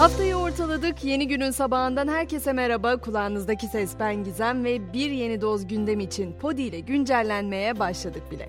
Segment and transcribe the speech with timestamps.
[0.00, 1.04] Haftayı ortaladık.
[1.04, 2.96] Yeni günün sabahından herkese merhaba.
[2.96, 8.48] Kulağınızdaki ses ben Gizem ve bir yeni doz gündem için Podi ile güncellenmeye başladık bile.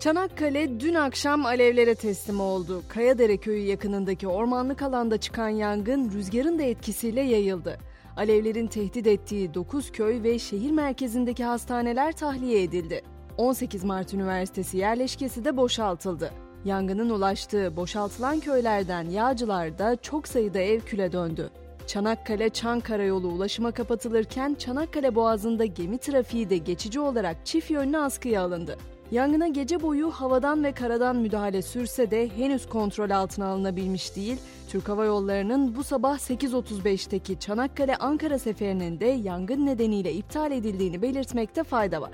[0.00, 2.82] Çanakkale dün akşam alevlere teslim oldu.
[2.88, 7.78] Kayadere köyü yakınındaki ormanlık alanda çıkan yangın rüzgarın da etkisiyle yayıldı.
[8.16, 13.02] Alevlerin tehdit ettiği 9 köy ve şehir merkezindeki hastaneler tahliye edildi.
[13.36, 16.30] 18 Mart Üniversitesi yerleşkesi de boşaltıldı.
[16.64, 21.50] Yangının ulaştığı boşaltılan köylerden Yağcılar'da çok sayıda ev küle döndü.
[21.86, 28.76] Çanakkale-Çankara yolu ulaşıma kapatılırken Çanakkale Boğazı'nda gemi trafiği de geçici olarak çift yönlü askıya alındı.
[29.10, 34.36] Yangına gece boyu havadan ve karadan müdahale sürse de henüz kontrol altına alınabilmiş değil.
[34.68, 42.00] Türk Hava Yolları'nın bu sabah 8.35'teki Çanakkale-Ankara seferinin de yangın nedeniyle iptal edildiğini belirtmekte fayda
[42.00, 42.12] var.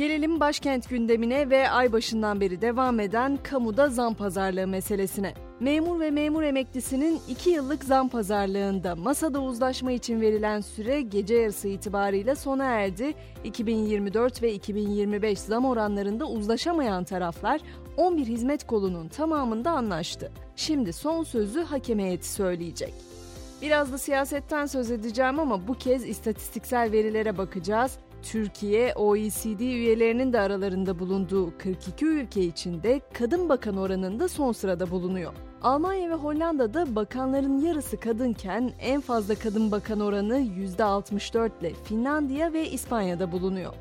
[0.00, 5.34] Gelelim başkent gündemine ve ay başından beri devam eden kamuda zam pazarlığı meselesine.
[5.60, 11.68] Memur ve memur emeklisinin 2 yıllık zam pazarlığında masada uzlaşma için verilen süre gece yarısı
[11.68, 13.14] itibarıyla sona erdi.
[13.44, 17.60] 2024 ve 2025 zam oranlarında uzlaşamayan taraflar
[17.96, 20.32] 11 hizmet kolunun tamamında anlaştı.
[20.56, 22.94] Şimdi son sözü hakem heyeti söyleyecek.
[23.62, 27.98] Biraz da siyasetten söz edeceğim ama bu kez istatistiksel verilere bakacağız.
[28.22, 35.32] Türkiye, OECD üyelerinin de aralarında bulunduğu 42 ülke içinde kadın bakan oranında son sırada bulunuyor.
[35.62, 40.38] Almanya ve Hollanda'da bakanların yarısı kadınken en fazla kadın bakan oranı
[40.78, 43.74] %64 ile Finlandiya ve İspanya'da bulunuyor.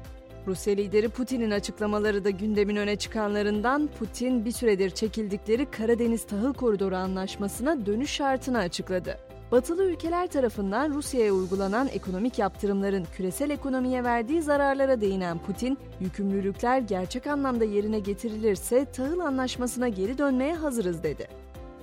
[0.47, 6.95] Rusya lideri Putin'in açıklamaları da gündemin öne çıkanlarından Putin bir süredir çekildikleri Karadeniz Tahıl Koridoru
[6.95, 9.28] Anlaşması'na dönüş şartını açıkladı.
[9.51, 17.27] Batılı ülkeler tarafından Rusya'ya uygulanan ekonomik yaptırımların küresel ekonomiye verdiği zararlara değinen Putin, yükümlülükler gerçek
[17.27, 21.27] anlamda yerine getirilirse tahıl anlaşmasına geri dönmeye hazırız dedi.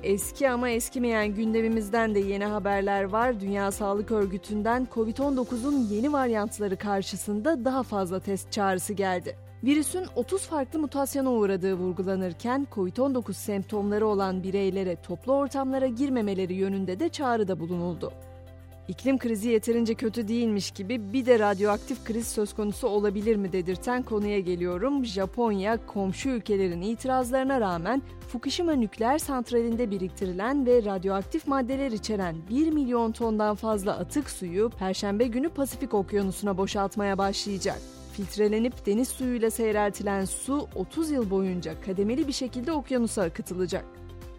[0.03, 3.41] Eski ama eskimeyen gündemimizden de yeni haberler var.
[3.41, 9.46] Dünya Sağlık Örgütü'nden COVID-19'un yeni varyantları karşısında daha fazla test çağrısı geldi.
[9.67, 17.09] Virüsün 30 farklı mutasyona uğradığı vurgulanırken COVID-19 semptomları olan bireylere toplu ortamlara girmemeleri yönünde de
[17.09, 18.13] çağrıda bulunuldu.
[18.89, 24.03] İklim krizi yeterince kötü değilmiş gibi bir de radyoaktif kriz söz konusu olabilir mi dedirten
[24.03, 25.05] konuya geliyorum.
[25.05, 33.13] Japonya komşu ülkelerin itirazlarına rağmen Fukushima nükleer santralinde biriktirilen ve radyoaktif maddeler içeren 1 milyon
[33.13, 37.96] tondan fazla atık suyu perşembe günü Pasifik Okyanusu'na boşaltmaya başlayacak.
[38.17, 43.85] Filtrelenip deniz suyuyla seyreltilen su 30 yıl boyunca kademeli bir şekilde okyanusa akıtılacak.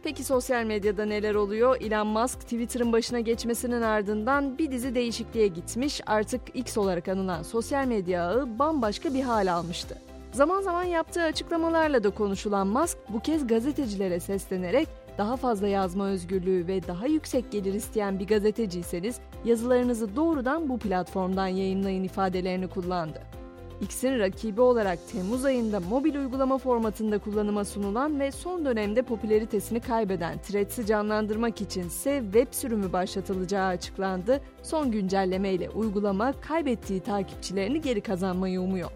[0.04, 1.82] Peki sosyal medyada neler oluyor?
[1.82, 6.02] Elon Musk Twitter'ın başına geçmesinin ardından bir dizi değişikliğe gitmiş.
[6.06, 10.02] Artık X olarak anılan sosyal medya ağı bambaşka bir hal almıştı.
[10.32, 16.68] Zaman zaman yaptığı açıklamalarla da konuşulan Musk bu kez gazetecilere seslenerek daha fazla yazma özgürlüğü
[16.68, 23.37] ve daha yüksek gelir isteyen bir gazeteciyseniz yazılarınızı doğrudan bu platformdan yayınlayın ifadelerini kullandı.
[23.82, 30.38] X'in rakibi olarak Temmuz ayında mobil uygulama formatında kullanıma sunulan ve son dönemde popülaritesini kaybeden
[30.38, 34.42] Threads'i canlandırmak için ise web sürümü başlatılacağı açıklandı.
[34.64, 38.90] Son güncelleme ile uygulama kaybettiği takipçilerini geri kazanmayı umuyor.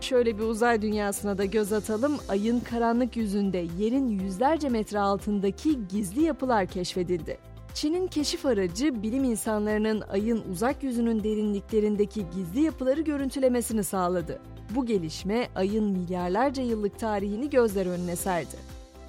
[0.00, 2.18] Şöyle bir uzay dünyasına da göz atalım.
[2.28, 7.38] Ayın karanlık yüzünde yerin yüzlerce metre altındaki gizli yapılar keşfedildi.
[7.76, 14.40] Çin'in keşif aracı bilim insanlarının ayın uzak yüzünün derinliklerindeki gizli yapıları görüntülemesini sağladı.
[14.70, 18.56] Bu gelişme ayın milyarlarca yıllık tarihini gözler önüne serdi.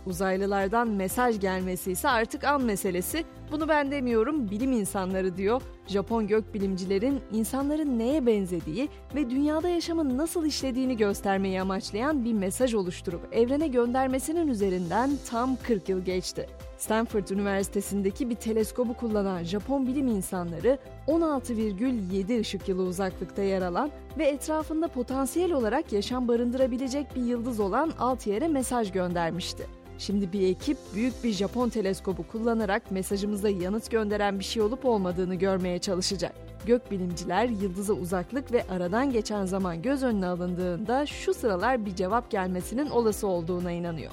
[0.05, 3.25] Uzaylılardan mesaj gelmesi ise artık an meselesi.
[3.51, 5.61] Bunu ben demiyorum, bilim insanları diyor.
[5.87, 13.21] Japon gökbilimcilerin insanların neye benzediği ve dünyada yaşamın nasıl işlediğini göstermeyi amaçlayan bir mesaj oluşturup
[13.31, 16.47] evrene göndermesinin üzerinden tam 40 yıl geçti.
[16.77, 20.77] Stanford Üniversitesi'ndeki bir teleskobu kullanan Japon bilim insanları
[21.07, 27.91] 16,7 ışık yılı uzaklıkta yer alan ve etrafında potansiyel olarak yaşam barındırabilecek bir yıldız olan
[27.99, 29.67] Altier'e mesaj göndermişti.
[29.97, 35.35] Şimdi bir ekip büyük bir Japon teleskobu kullanarak mesajımıza yanıt gönderen bir şey olup olmadığını
[35.35, 36.33] görmeye çalışacak.
[36.65, 42.89] Gökbilimciler yıldıza uzaklık ve aradan geçen zaman göz önüne alındığında şu sıralar bir cevap gelmesinin
[42.89, 44.11] olası olduğuna inanıyor.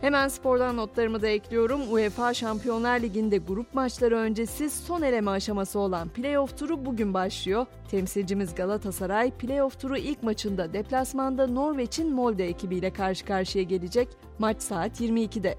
[0.00, 1.80] Hemen spordan notlarımı da ekliyorum.
[1.92, 7.66] UEFA Şampiyonlar Ligi'nde grup maçları öncesi son eleme aşaması olan playoff turu bugün başlıyor.
[7.90, 14.08] Temsilcimiz Galatasaray playoff turu ilk maçında deplasmanda Norveç'in Molde ekibiyle karşı karşıya gelecek.
[14.38, 15.58] Maç saat 22'de.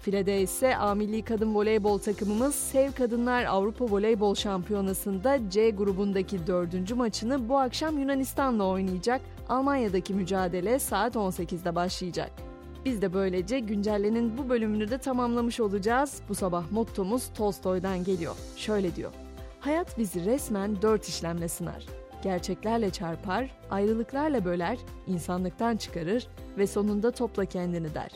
[0.00, 6.94] Filede ise A Milli Kadın Voleybol takımımız Sev Kadınlar Avrupa Voleybol Şampiyonası'nda C grubundaki dördüncü
[6.94, 9.20] maçını bu akşam Yunanistan'la oynayacak.
[9.48, 12.45] Almanya'daki mücadele saat 18'de başlayacak.
[12.86, 16.20] Biz de böylece güncellenin bu bölümünü de tamamlamış olacağız.
[16.28, 18.36] Bu sabah mottomuz Tolstoy'dan geliyor.
[18.56, 19.12] Şöyle diyor.
[19.60, 21.86] Hayat bizi resmen dört işlemle sınar.
[22.22, 26.28] Gerçeklerle çarpar, ayrılıklarla böler, insanlıktan çıkarır
[26.58, 28.10] ve sonunda topla kendini der.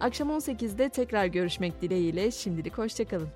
[0.00, 3.28] Akşam 18'de tekrar görüşmek dileğiyle şimdilik hoşçakalın.